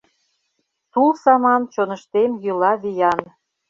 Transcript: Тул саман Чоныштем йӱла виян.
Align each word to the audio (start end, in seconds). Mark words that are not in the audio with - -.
Тул 0.91 1.09
саман 1.23 1.61
Чоныштем 1.73 2.31
йӱла 2.43 2.73
виян. 2.81 3.21